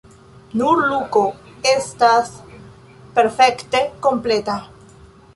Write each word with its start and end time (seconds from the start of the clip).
Nur 0.59 0.79
Luko 0.91 1.21
estas 1.71 2.31
perfekte 3.19 3.83
kompleta. 4.07 4.57